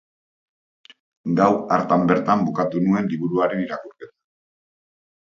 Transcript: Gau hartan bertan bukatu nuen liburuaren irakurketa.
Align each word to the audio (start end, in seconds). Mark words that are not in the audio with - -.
Gau 1.39 1.49
hartan 1.75 2.05
bertan 2.11 2.39
bukatu 2.47 2.81
nuen 2.85 3.09
liburuaren 3.11 3.61
irakurketa. 3.65 4.11